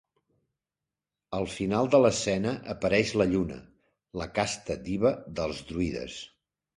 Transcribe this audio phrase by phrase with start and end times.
[1.39, 3.57] Al final de l'escena apareix la lluna
[4.21, 6.17] -la casta diva dels druides-.